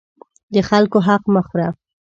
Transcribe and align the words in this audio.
د 0.53 0.55
خلکو 0.69 0.97
حق 1.07 1.23
مه 1.33 1.41
خوره. 1.47 1.67